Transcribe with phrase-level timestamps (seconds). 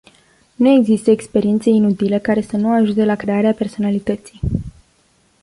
[0.55, 4.39] Nu există experiențe inutile, care să nu ajute la crearea personalității.